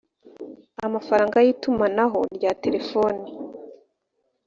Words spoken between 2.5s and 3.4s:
telefoni